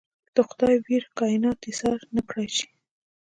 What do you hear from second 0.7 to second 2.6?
ویړ کاینات ایسار نکړای